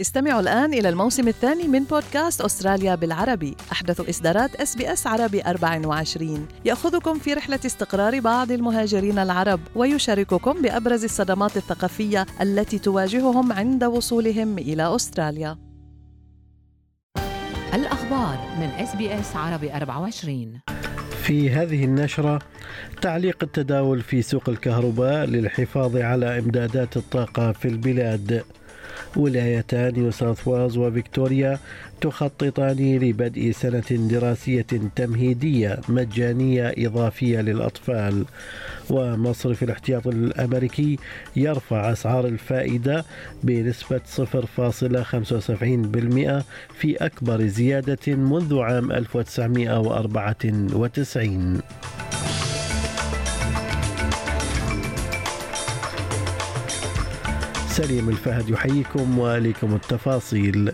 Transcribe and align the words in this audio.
استمعوا 0.00 0.40
الآن 0.40 0.74
إلى 0.74 0.88
الموسم 0.88 1.28
الثاني 1.28 1.68
من 1.68 1.84
بودكاست 1.84 2.40
أستراليا 2.40 2.94
بالعربي. 2.94 3.56
أحدث 3.72 4.08
إصدارات 4.08 4.54
إس 4.54 4.76
بي 4.76 4.92
إس 4.92 5.06
عربي 5.06 5.42
24 5.42 6.48
يأخذكم 6.64 7.18
في 7.18 7.34
رحلة 7.34 7.60
استقرار 7.66 8.20
بعض 8.20 8.52
المهاجرين 8.52 9.18
العرب 9.18 9.60
ويشارككم 9.74 10.62
بأبرز 10.62 11.04
الصدمات 11.04 11.56
الثقافية 11.56 12.26
التي 12.40 12.78
تواجههم 12.78 13.52
عند 13.52 13.84
وصولهم 13.84 14.58
إلى 14.58 14.94
أستراليا. 14.94 15.58
الأخبار 17.74 18.38
من 18.60 18.66
إس 18.66 18.96
بي 18.96 19.20
إس 19.20 19.36
عربي 19.36 19.72
24 19.76 20.60
في 21.22 21.50
هذه 21.50 21.84
النشرة 21.84 22.38
تعليق 23.02 23.36
التداول 23.42 24.02
في 24.02 24.22
سوق 24.22 24.48
الكهرباء 24.48 25.26
للحفاظ 25.26 25.96
على 25.96 26.38
إمدادات 26.38 26.96
الطاقة 26.96 27.52
في 27.52 27.68
البلاد. 27.68 28.44
ولايتان 29.16 29.94
نيو 29.94 30.10
ساوث 30.10 30.48
ويلز 30.48 30.76
وفيكتوريا 30.76 31.58
تخططان 32.00 32.98
لبدء 32.98 33.50
سنة 33.50 33.84
دراسية 33.90 34.66
تمهيدية 34.96 35.80
مجانية 35.88 36.74
إضافية 36.78 37.40
للأطفال. 37.40 38.24
ومصرف 38.90 39.62
الاحتياط 39.62 40.06
الأمريكي 40.06 40.98
يرفع 41.36 41.92
أسعار 41.92 42.26
الفائدة 42.26 43.04
بنسبة 43.42 44.00
0.75% 44.16 44.22
في 46.78 46.96
أكبر 46.96 47.46
زيادة 47.46 48.14
منذ 48.14 48.58
عام 48.58 48.92
1994 48.92 51.60
سليم 57.82 58.08
الفهد 58.08 58.48
يحييكم 58.50 59.18
وإليكم 59.18 59.74
التفاصيل. 59.74 60.72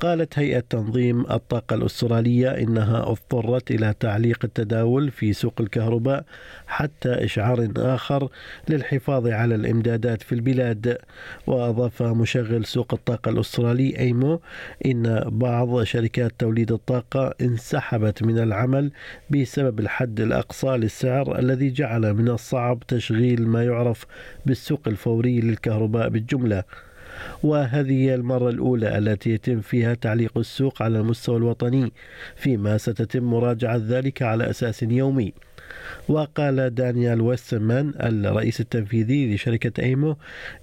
قالت 0.00 0.38
هيئة 0.38 0.60
تنظيم 0.60 1.20
الطاقة 1.20 1.74
الأسترالية 1.74 2.48
إنها 2.48 3.10
اضطرت 3.10 3.70
إلى 3.70 3.94
تعليق 4.00 4.38
التداول 4.44 5.10
في 5.10 5.32
سوق 5.32 5.60
الكهرباء 5.60 6.24
حتى 6.66 7.24
إشعار 7.24 7.68
آخر 7.76 8.28
للحفاظ 8.68 9.26
على 9.26 9.54
الإمدادات 9.54 10.22
في 10.22 10.34
البلاد. 10.34 10.98
وأضاف 11.46 12.02
مشغل 12.02 12.64
سوق 12.64 12.94
الطاقة 12.94 13.28
الأسترالي 13.30 13.98
أيمو 13.98 14.40
إن 14.86 15.22
بعض 15.26 15.82
شركات 15.82 16.32
توليد 16.38 16.72
الطاقة 16.72 17.34
انسحبت 17.40 18.22
من 18.22 18.38
العمل 18.38 18.92
بسبب 19.30 19.80
الحد 19.80 20.20
الأقصى 20.20 20.68
للسعر 20.68 21.38
الذي 21.38 21.70
جعل 21.70 22.14
من 22.14 22.28
الصعب 22.28 22.80
تشغيل 22.88 23.48
ما 23.48 23.64
يعرف 23.64 24.06
بالسوق 24.46 24.80
الفوري 24.86 25.40
للكهرباء 25.40 26.08
بالجملة. 26.08 26.64
وهذه 27.42 27.92
هي 27.92 28.14
المرة 28.14 28.50
الأولى 28.50 28.98
التي 28.98 29.30
يتم 29.30 29.60
فيها 29.60 29.94
تعليق 29.94 30.38
السوق 30.38 30.82
على 30.82 30.98
المستوى 30.98 31.36
الوطني 31.36 31.92
فيما 32.36 32.78
ستتم 32.78 33.24
مراجعة 33.24 33.76
ذلك 33.76 34.22
على 34.22 34.50
أساس 34.50 34.82
يومي. 34.82 35.32
وقال 36.08 36.74
دانيال 36.74 37.20
ويستمان 37.20 37.94
الرئيس 38.00 38.60
التنفيذي 38.60 39.34
لشركة 39.34 39.82
أيمو 39.82 40.16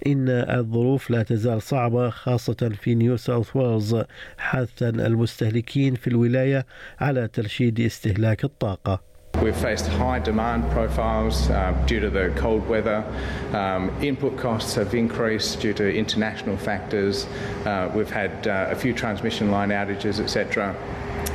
إن 0.06 0.28
الظروف 0.28 1.10
لا 1.10 1.22
تزال 1.22 1.62
صعبة 1.62 2.10
خاصة 2.10 2.70
في 2.80 2.94
نيو 2.94 3.16
ساوث 3.16 3.56
ويلز 3.56 3.96
حثا 4.38 4.88
المستهلكين 4.88 5.94
في 5.94 6.06
الولاية 6.06 6.66
على 7.00 7.28
ترشيد 7.28 7.80
استهلاك 7.80 8.44
الطاقة. 8.44 9.17
We've 9.42 9.56
faced 9.56 9.86
high 9.86 10.18
demand 10.18 10.68
profiles 10.72 11.48
uh, 11.48 11.70
due 11.86 12.00
to 12.00 12.10
the 12.10 12.32
cold 12.36 12.68
weather. 12.68 13.04
Um, 13.52 13.90
input 14.02 14.36
costs 14.36 14.74
have 14.74 14.94
increased 14.94 15.60
due 15.60 15.72
to 15.74 15.94
international 15.94 16.56
factors. 16.56 17.24
Uh, 17.64 17.88
we've 17.94 18.10
had 18.10 18.48
uh, 18.48 18.66
a 18.70 18.74
few 18.74 18.92
transmission 18.92 19.52
line 19.52 19.68
outages, 19.68 20.18
etc. 20.18 20.74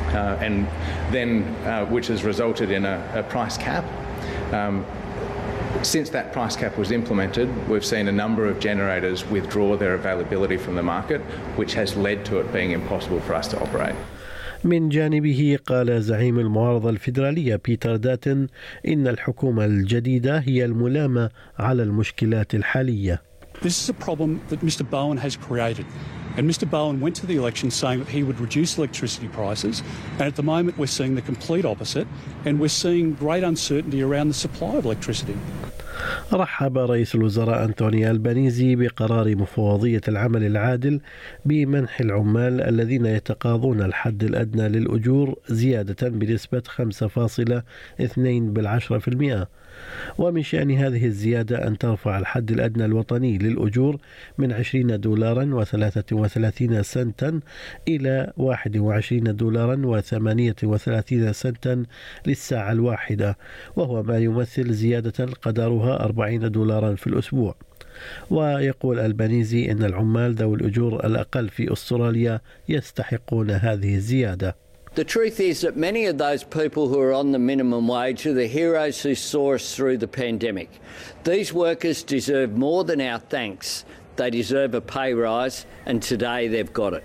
Uh, 0.10 0.38
and 0.42 0.67
then, 1.14 1.44
uh, 1.66 1.86
which 1.86 2.08
has 2.08 2.26
resulted 2.26 2.72
in 2.72 2.83
a, 2.83 3.10
a 3.16 3.23
price 3.23 3.58
cap. 3.58 3.86
Um, 4.54 4.86
since 5.82 6.10
that 6.10 6.33
price 6.33 6.58
cap 6.58 6.77
was 6.77 6.92
implemented, 6.92 7.70
we've 7.70 7.86
seen 7.86 8.10
a 8.10 8.11
number 8.11 8.45
of 8.45 8.60
generators 8.60 9.26
withdraw 9.26 9.77
their 9.77 9.94
availability 9.94 10.58
from 10.58 10.76
the 10.76 10.83
market, 10.83 11.22
which 11.56 11.73
has 11.76 11.95
led 11.95 12.26
to 12.26 12.39
it 12.39 12.52
being 12.52 12.72
impossible 12.72 13.22
for 13.22 13.33
us 13.33 13.48
to 13.48 13.61
operate. 13.61 13.95
من 14.66 14.90
جانبه 14.90 15.60
قال 15.66 16.04
زعيم 16.04 16.40
المعارضة 16.40 16.90
الفيدرالية 16.90 17.56
بيتر 17.66 17.96
داتن 17.96 18.48
إن 18.88 19.08
الحكومة 19.08 19.66
الجديدة 19.66 20.38
هي 20.38 20.66
الملامة 20.66 21.30
على 21.60 21.84
المشكلات 21.84 22.56
الحالية. 22.56 23.22
This 23.62 23.78
is 23.84 23.90
a 23.90 23.94
problem 23.94 24.42
that 24.50 24.62
Mr 24.62 24.90
Bowen 24.90 25.18
has 25.18 25.36
created. 25.36 25.86
And 26.38 26.50
Mr 26.50 26.70
Bowen 26.70 27.00
went 27.00 27.16
to 27.18 27.28
the 27.28 27.36
election 27.36 27.70
saying 27.72 28.00
that 28.00 28.10
he 28.10 28.24
would 28.24 28.40
reduce 28.40 28.78
electricity 28.78 29.28
prices. 29.28 29.84
And 30.14 30.24
at 30.24 30.36
the 30.36 30.44
moment, 30.44 30.78
we're 30.78 30.88
seeing 30.88 31.14
the 31.16 31.22
complete 31.22 31.66
opposite. 31.66 32.08
And 32.45 32.60
we're 32.60 32.78
seeing 32.84 33.14
great 33.14 33.44
uncertainty 33.44 34.02
around 34.02 34.30
the 34.30 34.34
supply 34.34 34.76
of 34.76 34.86
electricity. 34.86 35.36
رحب 36.33 36.77
رئيس 36.77 37.16
الوزراء 37.16 37.66
أنتوني 37.66 38.11
البانيزي 38.11 38.76
بقرار 38.76 39.36
مفوضية 39.36 40.02
العمل 40.08 40.44
العادل 40.44 40.99
بمنح 41.45 41.99
العمال 41.99 42.61
الذين 42.61 43.05
يتقاضون 43.05 43.82
الحد 43.82 44.23
الأدنى 44.23 44.70
للأجور 44.70 45.36
زيادة 45.48 46.10
بنسبة 46.10 46.64
5.2 46.70 48.17
بالعشرة 48.17 48.98
في 48.98 49.08
المئة. 49.08 49.48
ومن 50.17 50.44
شأن 50.44 50.71
هذه 50.71 51.05
الزيادة 51.05 51.67
أن 51.67 51.77
ترفع 51.77 52.20
الحد 52.20 52.52
الأدنى 52.52 52.86
الوطني 52.86 53.38
للأجور 53.38 53.98
من 54.38 54.52
20 54.52 55.00
دولارا 55.00 55.64
و33 55.64 56.82
سنتا 56.82 57.39
إلى 57.88 58.33
21 58.38 59.36
دولارا 59.36 60.02
و38 60.02 61.32
سنتا 61.32 61.83
للساعة 62.27 62.71
الواحدة 62.71 63.38
وهو 63.76 64.04
ما 64.04 64.17
يمثل 64.17 64.73
زيادة 64.73 65.26
قدرها 65.26 66.05
40 66.23 66.52
دولارا 66.52 66.95
في 66.95 67.08
الأسبوع 67.08 67.56
ويقول 68.32 69.00
البنيزي 69.00 69.72
أن 69.72 69.84
العمال 69.84 70.34
ذوي 70.34 70.56
الأجور 70.56 71.06
الأقل 71.06 71.50
في 71.50 71.73
أستراليا 71.73 72.42
يستحقون 72.70 73.52
هذه 73.52 73.95
الزيادة 73.95 74.56
The 74.95 75.04
truth 75.04 75.39
is 75.39 75.62
that 75.62 75.76
many 75.76 76.06
of 76.06 76.20
those 76.20 76.44
people 76.44 76.88
who 76.88 77.00
are 77.00 77.14
on 77.14 77.32
the 77.32 77.39
minimum 77.39 77.88
wage 77.88 78.28
are 78.28 78.33
the 78.33 78.45
heroes 78.45 79.02
who 79.02 79.16
saw 79.16 79.56
us 79.56 79.76
through 79.76 79.98
the 79.98 80.08
pandemic. 80.08 80.70
These 81.23 81.52
workers 81.52 82.04
deserve 82.04 82.56
more 82.56 82.83
than 82.83 83.02
our 83.02 83.17
thanks. 83.17 83.86
They 84.17 84.30
deserve 84.30 84.76
a 84.76 84.82
pay 84.82 85.16
rise, 85.16 85.66
and 85.88 86.00
today 86.00 86.48
they've 86.48 86.72
got 86.72 86.94
it. 86.94 87.04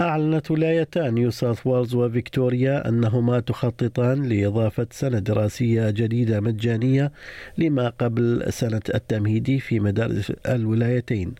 أعلنت 0.00 0.50
ولايتا 0.50 1.10
نيو 1.10 1.30
ساوث 1.30 1.66
ويلز 1.66 1.94
وفيكتوريا 1.94 2.88
أنهما 2.88 3.40
تخططان 3.40 4.22
لإضافة 4.22 4.86
سنة 4.90 5.18
دراسية 5.18 5.90
جديدة 5.90 6.40
مجانية 6.40 7.12
لما 7.58 7.88
قبل 7.88 8.44
سنة 8.48 8.82
التمهيدي 8.94 9.60
في 9.60 9.80
مدارس 9.80 10.32
الولايتين. 10.46 11.34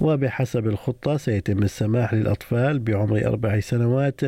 وبحسب 0.00 0.66
الخطة 0.66 1.16
سيتم 1.16 1.62
السماح 1.62 2.14
للأطفال 2.14 2.78
بعمر 2.78 3.26
أربع 3.26 3.60
سنوات 3.60 4.20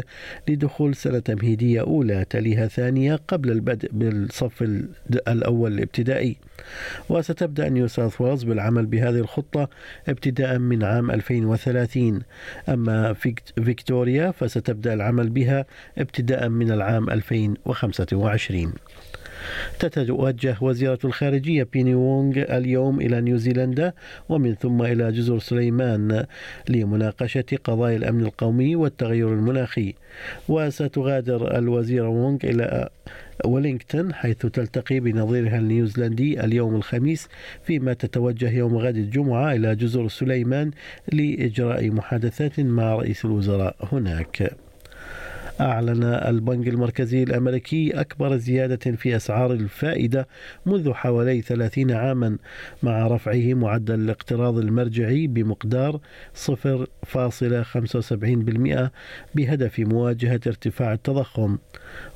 لدخول 0.49 0.95
سنة 0.95 1.19
تمهيدية 1.19 1.81
أولى 1.81 2.25
تليها 2.31 2.67
ثانية 2.67 3.21
قبل 3.29 3.51
البدء 3.51 3.91
بالصف 3.93 4.63
الأول 5.29 5.73
الابتدائي. 5.73 6.37
وستبدأ 7.09 7.69
نيو 7.69 7.87
ساوث 7.87 8.21
ويلز 8.21 8.43
بالعمل 8.43 8.87
بهذه 8.87 9.19
الخطة 9.19 9.69
ابتداء 10.09 10.59
من 10.59 10.85
عام 10.85 11.11
2030 11.11 12.23
أما 12.69 13.13
فيكتوريا 13.65 14.31
فستبدأ 14.31 14.95
العمل 14.95 15.29
بها 15.29 15.67
ابتداء 15.99 16.49
من 16.49 16.71
العام 16.71 17.11
2025 17.11 18.73
تتوجه 19.79 20.57
وزيرة 20.61 20.99
الخارجية 21.05 21.69
بيني 21.73 21.95
وونغ 21.95 22.39
اليوم 22.39 23.01
إلى 23.01 23.21
نيوزيلندا 23.21 23.93
ومن 24.29 24.55
ثم 24.55 24.83
إلى 24.83 25.13
جزر 25.13 25.39
سليمان 25.39 26.25
لمناقشة 26.69 27.45
قضايا 27.65 27.97
الأمن 27.97 28.21
القومي 28.21 28.77
والتغير 28.77 29.33
المناخي 29.33 29.95
وستغادر 30.49 31.59
الوزيرة 31.59 32.09
وونغ 32.09 32.39
إلى 32.45 32.89
ولينغتون 33.45 34.15
حيث 34.15 34.37
تلتقي 34.47 35.01
بنظيرها 35.01 35.59
النيوزيلندي 35.59 36.45
اليوم 36.45 36.77
الخميس 36.77 37.29
فيما 37.65 37.93
تتوجه 37.93 38.51
يوم 38.51 38.77
غد 38.77 38.97
الجمعة 38.97 39.53
إلى 39.53 39.75
جزر 39.75 40.09
سليمان 40.09 40.71
لإجراء 41.13 41.91
محادثات 41.91 42.61
مع 42.61 42.95
رئيس 42.95 43.25
الوزراء 43.25 43.77
هناك. 43.93 44.66
أعلن 45.61 46.05
البنك 46.05 46.69
المركزي 46.69 47.23
الأمريكي 47.23 48.01
أكبر 48.01 48.37
زيادة 48.37 48.97
في 48.97 49.17
أسعار 49.17 49.53
الفائدة 49.53 50.29
منذ 50.67 50.93
حوالي 50.93 51.43
30 51.43 51.91
عاما 51.91 52.39
مع 52.83 53.07
رفعه 53.07 53.55
معدل 53.55 53.95
الاقتراض 53.95 54.59
المرجعي 54.59 55.27
بمقدار 55.27 56.01
0.75% 56.35 56.49
بهدف 59.35 59.79
مواجهة 59.79 60.41
ارتفاع 60.47 60.93
التضخم. 60.93 61.59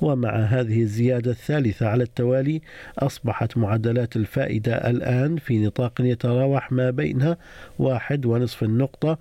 ومع 0.00 0.36
هذه 0.36 0.82
الزيادة 0.82 1.30
الثالثة 1.30 1.88
على 1.88 2.02
التوالي 2.02 2.60
أصبحت 2.98 3.58
معدلات 3.58 4.16
الفائدة 4.16 4.90
الآن 4.90 5.36
في 5.36 5.58
نطاق 5.58 6.00
يتراوح 6.00 6.72
ما 6.72 6.90
بين 6.90 7.34
واحد 7.78 8.26
ونصف 8.26 8.62
النقطة 8.62 9.18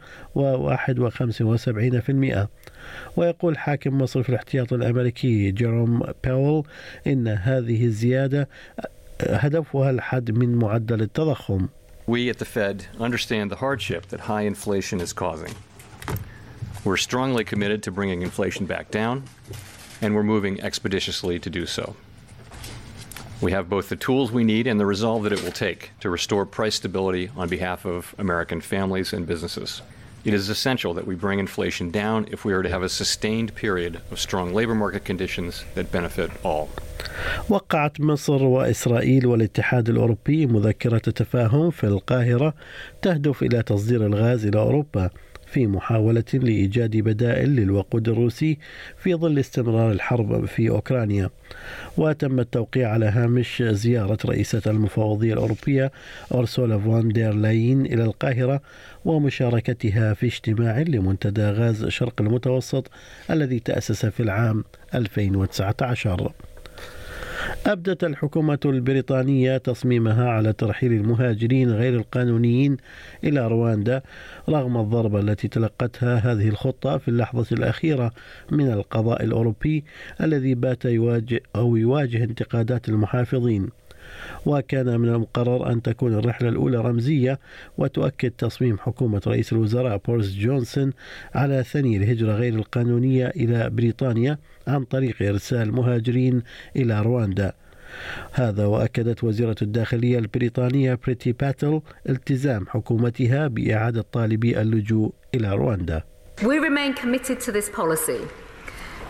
في 2.00 2.12
المئة. 2.12 2.50
ويقول 3.17 3.59
حاكم 3.59 3.99
مصرف 3.99 4.29
الاحتياط 4.29 4.73
الأمريكي 4.73 5.51
جيروم 5.51 6.03
باول 6.25 6.65
إن 7.07 7.29
هذه 7.29 7.85
الزيادة 7.85 8.49
هدفها 9.21 9.91
الحد 9.91 10.31
من 10.31 10.55
معدل 10.57 11.03
التضخم 11.03 11.69
We 12.07 12.29
at 12.29 12.39
the 12.39 12.45
Fed 12.45 12.87
understand 13.01 13.51
the 13.51 13.57
hardship 13.57 14.09
that 14.09 14.21
high 14.21 14.43
inflation 14.43 15.01
is 15.01 15.15
causing. 15.15 15.55
We're 16.85 16.99
strongly 16.99 17.45
committed 17.45 17.83
to 17.85 17.91
bringing 17.91 18.21
inflation 18.21 18.67
back 18.67 18.91
down, 18.91 19.23
and 20.03 20.15
we're 20.15 20.23
moving 20.23 20.61
expeditiously 20.61 21.39
to 21.39 21.49
do 21.49 21.65
so. 21.65 21.97
We 23.41 23.53
have 23.53 23.71
both 23.71 23.89
the 23.89 23.97
tools 23.97 24.31
we 24.33 24.45
need 24.45 24.67
and 24.67 24.79
the 24.79 24.85
resolve 24.85 25.23
that 25.23 25.33
it 25.33 25.43
will 25.43 25.53
take 25.53 25.93
to 26.01 26.11
restore 26.11 26.45
price 26.45 26.75
stability 26.75 27.31
on 27.37 27.49
behalf 27.49 27.87
of 27.87 28.15
American 28.19 28.61
families 28.61 29.15
and 29.15 29.27
businesses. 29.27 29.81
It 30.26 30.34
is 30.34 30.50
essential 30.50 30.94
that 30.96 31.08
we 31.08 31.16
bring 31.16 31.40
inflation 31.40 31.92
down 31.92 32.28
if 32.32 32.44
we 32.46 32.54
are 32.54 32.62
to 32.62 32.70
have 32.70 32.84
a 32.84 32.90
sustained 32.90 33.56
period 33.56 34.02
of 34.12 34.20
strong 34.20 34.54
labor 34.54 34.76
market 34.76 35.06
conditions 35.06 35.64
that 35.76 35.92
benefit 35.92 36.30
all. 36.44 36.68
وقعت 37.50 38.02
مصر 38.02 38.44
وإسرائيل 38.44 39.26
والاتحاد 39.26 39.90
الأوروبي 39.90 40.46
مذكرة 40.46 40.98
تفاهم 40.98 41.72
في 41.72 41.84
القاهرة 41.84 42.54
تهدف 43.02 43.44
إلى 43.44 43.64
تصدير 43.64 44.06
الغاز 44.06 44.46
إلى 44.46 44.60
أوروبا 44.60 45.10
في 45.52 45.68
محاولة 45.68 46.24
لإيجاد 46.34 46.98
بدائل 46.98 47.50
للوقود 47.50 48.10
الروسي 48.10 48.58
في 48.98 49.16
ظل 49.16 49.40
استمرار 49.40 49.92
الحرب 49.92 50.46
في 50.46 50.70
أوكرانيا. 50.70 51.30
وتم 51.98 52.40
التوقيع 52.40 52.90
على 52.90 53.06
هامش 53.06 53.64
زيارة 53.68 54.18
رئيسة 54.26 54.62
المفوضية 54.68 55.34
الأوروبية 55.34 55.92
أرسولا 56.34 56.80
فون 56.80 57.10
دير 57.10 57.34
لاين 57.34 57.86
إلى 57.86 58.04
القاهرة 58.04 58.62
ومشاركتها 59.06 60.14
في 60.14 60.26
اجتماع 60.26 60.80
لمنتدى 60.80 61.42
غاز 61.42 61.86
شرق 61.86 62.14
المتوسط 62.22 62.92
الذي 63.32 63.60
تأسس 63.60 64.06
في 64.06 64.24
العام 64.24 64.64
2019 64.96 66.32
أبدت 67.66 68.04
الحكومة 68.04 68.60
البريطانية 68.66 69.58
تصميمها 69.58 70.30
على 70.30 70.54
ترحيل 70.54 70.94
المهاجرين 70.94 71.72
غير 71.72 71.96
القانونيين 71.96 72.78
إلى 73.24 73.48
رواندا 73.48 74.02
رغم 74.50 74.78
الضربة 74.78 75.20
التي 75.20 75.48
تلقتها 75.48 76.16
هذه 76.16 76.50
الخطة 76.50 76.98
في 76.98 77.08
اللحظة 77.08 77.46
الأخيرة 77.52 78.12
من 78.52 78.72
القضاء 78.72 79.24
الأوروبي 79.24 79.84
الذي 80.22 80.56
بات 80.56 80.86
يواجه 80.86 81.42
أو 81.56 81.76
يواجه 81.76 82.24
انتقادات 82.24 82.90
المحافظين. 82.90 83.79
وكان 84.46 85.00
من 85.00 85.10
المقرر 85.10 85.72
أن 85.72 85.82
تكون 85.82 86.14
الرحلة 86.14 86.50
الأولى 86.50 86.78
رمزية 86.78 87.40
وتؤكد 87.78 88.32
تصميم 88.32 88.78
حكومة 88.78 89.22
رئيس 89.28 89.54
الوزراء 89.54 89.98
بوريس 89.98 90.36
جونسون 90.36 90.94
على 91.36 91.64
ثني 91.64 91.98
الهجرة 91.98 92.34
غير 92.34 92.54
القانونية 92.54 93.28
إلى 93.28 93.70
بريطانيا 93.70 94.38
عن 94.68 94.84
طريق 94.84 95.16
إرسال 95.22 95.72
مهاجرين 95.72 96.42
إلى 96.76 97.02
رواندا 97.02 97.54
هذا 98.34 98.66
وأكدت 98.66 99.24
وزيرة 99.24 99.56
الداخلية 99.62 100.20
البريطانية 100.20 101.00
بريتي 101.06 101.32
باتل 101.32 101.82
التزام 102.10 102.66
حكومتها 102.68 103.48
بإعادة 103.48 104.02
طالبي 104.02 104.62
اللجوء 104.62 105.14
إلى 105.36 105.52
رواندا. 105.56 106.04
We 106.42 106.58
remain 106.60 106.94
committed 106.94 107.40
to 107.42 107.52
this 107.52 107.70
policy. 107.70 108.22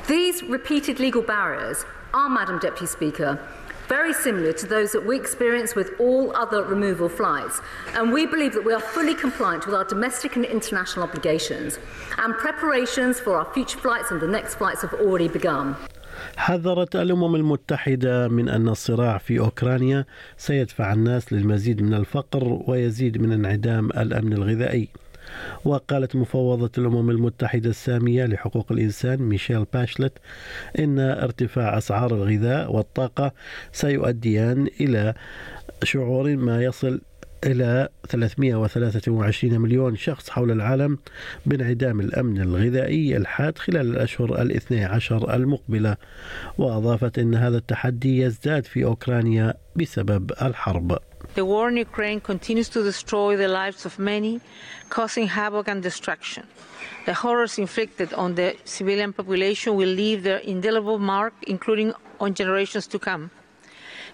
These 0.08 0.42
repeated 0.44 1.00
legal 1.00 1.22
barriers 1.22 1.86
are, 2.14 2.30
Madam 2.30 2.58
Deputy 2.60 2.88
Speaker, 2.88 3.38
very 3.90 4.14
similar 4.14 4.54
to 4.62 4.66
those 4.76 4.90
that 4.96 5.04
we 5.10 5.16
experience 5.24 5.72
with 5.80 5.90
all 6.00 6.24
other 6.44 6.62
removal 6.76 7.10
flights. 7.20 7.56
And 7.96 8.14
we 8.14 8.24
believe 8.34 8.54
that 8.54 8.66
we 8.70 8.74
are 8.78 8.86
fully 8.96 9.16
compliant 9.26 9.66
with 9.66 9.76
our 9.80 9.88
domestic 9.96 10.36
and 10.38 10.46
international 10.46 11.04
obligations. 11.10 11.80
And 12.22 12.30
preparations 12.46 13.20
for 13.20 13.32
our 13.40 13.48
future 13.56 13.80
flights 13.86 14.12
and 14.12 14.20
the 14.22 14.32
next 14.38 14.56
flights 14.56 14.82
have 14.86 14.94
already 14.94 15.28
begun. 15.28 15.76
حذرت 16.38 16.96
الامم 16.96 17.36
المتحده 17.36 18.28
من 18.28 18.50
ان 18.50 18.70
الصراع 18.70 19.18
في 19.18 19.40
اوكرانيا 19.40 20.06
سيدفع 20.38 20.94
الناس 20.94 21.34
للمزيد 21.34 21.82
من 21.82 21.94
الفقر 21.94 22.62
ويزيد 22.68 23.22
من 23.22 23.32
انعدام 23.32 23.90
الامن 23.90 24.34
الغذائي 24.34 24.90
وقالت 25.66 26.16
مفوضة 26.16 26.72
الأمم 26.78 27.10
المتحدة 27.10 27.70
السامية 27.70 28.26
لحقوق 28.26 28.72
الإنسان 28.72 29.22
ميشيل 29.22 29.66
باشلت 29.74 30.14
إن 30.80 31.00
ارتفاع 31.00 31.78
أسعار 31.78 32.16
الغذاء 32.16 32.76
والطاقة 32.76 33.32
سيؤديان 33.72 34.68
إلى 34.82 35.14
شعور 35.84 36.36
ما 36.36 36.64
يصل 36.64 37.02
إلى 37.46 37.90
323 38.08 39.60
مليون 39.60 39.96
شخص 39.96 40.30
حول 40.30 40.52
العالم 40.52 40.98
بانعدام 41.46 42.00
الأمن 42.00 42.42
الغذائي 42.42 43.18
الحاد 43.18 43.58
خلال 43.58 43.90
الأشهر 43.90 44.42
الاثني 44.42 44.86
عشر 44.86 45.36
المقبلة. 45.36 45.98
وأضافت 46.58 47.20
أن 47.20 47.36
هذا 47.36 47.58
التحدي 47.58 48.22
يزداد 48.22 48.66
في 48.66 48.84
أوكرانيا 48.84 49.54
بسبب 49.76 50.32
الحرب. 50.42 51.00
The 51.36 51.46
war 51.46 51.70
in 51.70 51.78
Ukraine 51.78 52.20
continues 52.20 52.70
to 52.70 52.84
destroy 52.84 53.38
the 53.38 53.48
lives 53.48 53.86
of 53.86 54.00
many, 54.00 54.42
causing 54.90 55.28
havoc 55.28 55.68
and 55.68 55.82
destruction. 55.82 56.44
The 57.06 57.14
horrors 57.14 57.58
inflicted 57.58 58.14
on 58.14 58.36
the 58.36 58.56
civilian 58.66 59.14
population 59.14 59.76
will 59.76 59.90
leave 59.90 60.24
their 60.24 60.38
indelible 60.38 61.00
mark, 61.00 61.34
including 61.48 61.94
on 62.20 62.34
generations 62.34 62.88
to 62.88 63.00
come. 63.00 63.32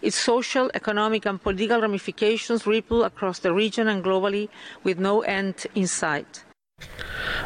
Its 0.01 0.17
social, 0.17 0.69
economic, 0.73 1.25
and 1.25 1.41
political 1.41 1.81
ramifications 1.81 2.67
ripple 2.67 3.03
across 3.03 3.39
the 3.39 3.53
region 3.53 3.87
and 3.87 4.03
globally 4.03 4.49
with 4.83 4.99
no 4.99 5.21
end 5.21 5.65
in 5.73 5.87
sight. 5.87 6.43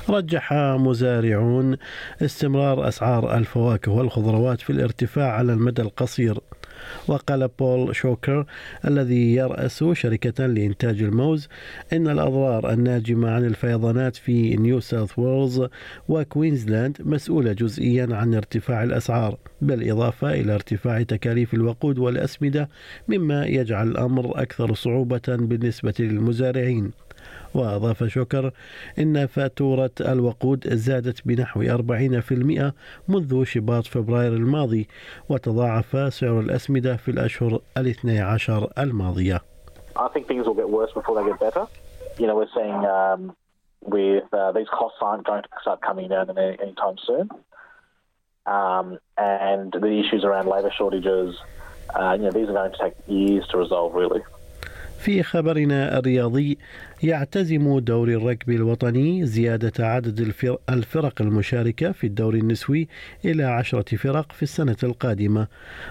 رجح 0.09 0.53
مزارعون 0.53 1.77
استمرار 2.21 2.87
اسعار 2.87 3.37
الفواكه 3.37 3.91
والخضروات 3.91 4.61
في 4.61 4.69
الارتفاع 4.69 5.31
على 5.31 5.53
المدى 5.53 5.81
القصير 5.81 6.39
وقال 7.09 7.47
بول 7.59 7.95
شوكر 7.95 8.45
الذي 8.87 9.35
يرأس 9.35 9.83
شركة 9.93 10.45
لإنتاج 10.45 11.01
الموز 11.03 11.47
إن 11.93 12.07
الأضرار 12.07 12.73
الناجمة 12.73 13.29
عن 13.29 13.45
الفيضانات 13.45 14.15
في 14.15 14.55
نيو 14.55 14.79
ساوث 14.79 15.19
ويلز 15.19 15.63
وكوينزلاند 16.09 16.97
مسؤولة 16.99 17.53
جزئيا 17.53 18.07
عن 18.11 18.33
ارتفاع 18.33 18.83
الأسعار 18.83 19.37
بالإضافة 19.61 20.33
إلى 20.33 20.55
ارتفاع 20.55 21.03
تكاليف 21.03 21.53
الوقود 21.53 21.99
والأسمدة 21.99 22.69
مما 23.07 23.45
يجعل 23.45 23.87
الأمر 23.87 24.41
أكثر 24.41 24.73
صعوبة 24.73 25.21
بالنسبة 25.27 25.93
للمزارعين. 25.99 26.91
وأضاف 27.55 28.03
شوكر 28.03 28.51
إن 28.99 29.27
فاتورة 29.27 29.91
الوقود 30.01 30.73
زادت 30.73 31.27
بنحو 31.27 31.63
40% 31.63 32.73
منذ 33.07 33.43
شباط 33.43 33.87
فبراير 33.87 34.33
الماضي 34.33 34.87
وتضاعف 35.29 36.13
سعر 36.13 36.39
الأسمدة 36.39 36.95
في 36.95 37.11
الأشهر 37.11 37.61
الاثني 37.77 38.19
عشر 38.19 38.71
الماضية 38.77 39.41
I 39.95 40.07
think 40.07 40.27
things 40.27 40.45
will 40.45 40.53
get 40.53 40.69
worse 40.69 40.91
before 40.93 41.15
they 41.15 41.29
get 41.29 41.39
better. 41.39 41.67
You 42.17 42.27
know, 42.27 42.35
we're 42.35 42.53
seeing 42.55 42.85
um, 42.85 43.35
with 43.81 44.33
uh, 44.33 44.51
these 44.53 44.69
costs 44.69 44.99
aren't 45.01 45.25
going 45.25 45.43
to 45.43 45.49
start 45.61 45.81
coming 45.81 46.07
down 46.07 46.29
any, 46.29 46.57
anytime 46.61 46.97
soon. 47.05 47.29
Um, 48.45 48.97
and 49.17 49.71
the 49.71 49.99
issues 49.99 50.23
around 50.23 50.47
labour 50.47 50.71
shortages, 50.75 51.35
uh, 51.93 52.13
you 52.17 52.23
know, 52.25 52.31
these 52.31 52.47
are 52.49 52.53
going 52.53 52.71
to 52.71 52.77
take 52.77 52.93
years 53.07 53.45
to 53.49 53.57
resolve, 53.57 53.93
really. 53.93 54.21
في 54.99 55.23
خبرنا 55.23 55.97
الرياضي 55.97 56.57
يعتزم 57.03 57.79
دوري 57.79 58.15
الركبي 58.15 58.55
الوطني 58.55 59.25
زيادة 59.25 59.87
عدد 59.87 60.33
الفرق 60.69 61.21
المشاركة 61.21 61.91
في 61.91 62.07
الدوري 62.07 62.39
النسوي 62.39 62.87
إلى 63.25 63.43
عشرة 63.43 63.95
فرق 63.95 64.31
في 64.31 64.43
السنة 64.43 64.77
القادمة. 64.83 65.47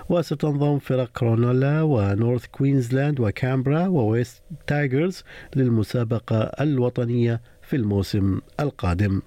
وستنضم 0.08 0.78
فرق 0.78 1.10
كرونولا 1.12 1.82
ونورث 1.82 2.46
كوينزلاند 2.46 3.20
وكامبرا 3.20 3.86
وويست 3.86 4.42
تايجرز 4.66 5.24
للمسابقة 5.56 6.40
الوطنية 6.40 7.40
في 7.62 7.76
الموسم 7.76 8.40
القادم. 8.60 9.22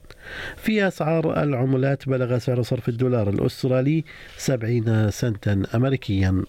في 0.57 0.87
أسعار 0.87 1.43
العملات 1.43 2.09
بلغ 2.09 2.37
سعر 2.37 2.61
صرف 2.61 2.89
الدولار 2.89 3.29
الأسترالي 3.29 4.03
70 4.37 5.11
سنتا 5.11 5.63
أمريكيا. 5.75 6.43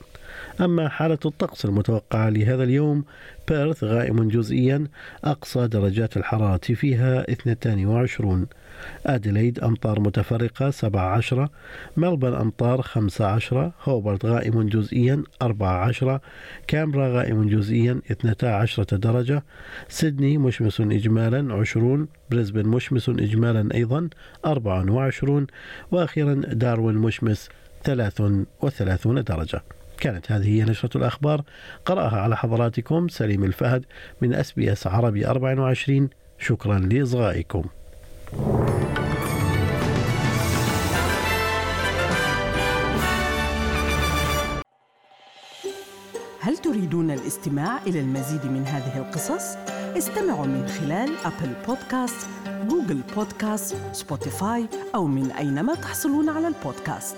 أما 0.61 0.89
حالة 0.89 1.19
الطقس 1.25 1.65
المتوقعة 1.65 2.29
لهذا 2.29 2.65
اليوم 2.65 3.05
بيرث 3.49 3.85
غائم 3.85 4.29
جزئيا 4.29 4.87
أقصى 5.25 5.69
درجات 5.69 6.17
الحرارة 6.17 6.75
فيها 6.75 7.31
22 7.31 8.47
أديليد 9.07 9.59
أمطار 9.61 10.01
متفرقة 10.01 10.71
17 10.71 11.49
ملبن 11.97 12.35
أمطار 12.35 12.83
15 12.83 13.73
هوبرت 13.85 14.25
غائم 14.25 14.69
جزئيا 14.69 15.23
14 15.43 16.21
كامبرا 16.67 17.09
غائم 17.09 17.49
جزئيا 17.49 18.01
12 18.11 18.83
درجة 18.83 19.43
سيدني 19.89 20.39
مشمس 20.39 20.81
إجمالا 20.81 21.55
20 21.55 22.09
بريسبن 22.31 22.69
مشمس 22.69 23.09
إجمالا 23.09 23.75
أيضا 23.75 24.09
24 24.47 25.47
وأخيرا 25.91 26.35
داروين 26.35 26.97
مشمس 26.97 27.49
33 27.85 29.25
درجة. 29.25 29.63
كانت 30.01 30.33
هذه 30.33 30.49
هي 30.49 30.65
نشرة 30.65 30.97
الأخبار. 30.97 31.43
قرأها 31.85 32.21
على 32.21 32.37
حضراتكم 32.37 33.09
سليم 33.09 33.45
الفهد 33.45 33.85
من 34.21 34.35
أس 34.35 34.53
بي 34.53 34.73
أس 34.73 34.87
عربي 34.87 35.27
24 35.27 36.09
شكرا 36.39 36.79
لإصغائكم. 36.79 37.65
هل 46.41 46.57
تريدون 46.57 47.11
الاستماع 47.11 47.83
إلى 47.87 48.01
المزيد 48.01 48.47
من 48.47 48.67
هذه 48.67 48.99
القصص؟ 48.99 49.57
استمعوا 49.99 50.47
من 50.47 50.67
خلال 50.67 51.11
Apple 51.25 51.53
Podcast، 51.67 52.29
Google 52.69 53.01
Podcast، 53.17 53.77
Spotify 53.93 54.67
أو 54.95 55.07
من 55.07 55.31
أينما 55.31 55.75
تحصلون 55.75 56.29
على 56.29 56.49
البودكاست. 56.49 57.17